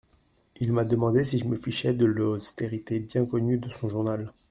[0.59, 4.33] Il m'a demandé si je me fichais de l'austérité bien connue de son journal.